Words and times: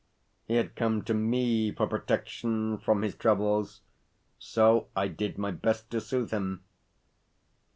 He 0.47 0.55
had 0.55 0.75
come 0.75 1.03
to 1.03 1.13
me 1.13 1.71
for 1.71 1.85
protection 1.85 2.79
from 2.79 3.03
his 3.03 3.13
troubles, 3.13 3.81
so 4.39 4.87
I 4.95 5.07
did 5.07 5.37
my 5.37 5.51
best 5.51 5.91
to 5.91 6.01
soothe 6.01 6.31
him. 6.31 6.63